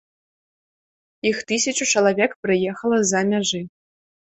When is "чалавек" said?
1.95-2.31